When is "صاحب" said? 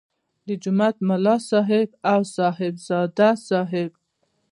1.49-1.89, 3.49-3.89